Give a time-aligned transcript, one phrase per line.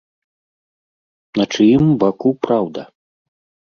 [1.41, 2.81] На чыім баку праўда?